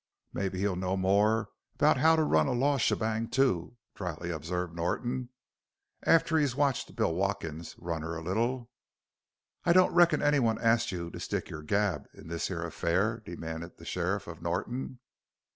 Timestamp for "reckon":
9.93-10.23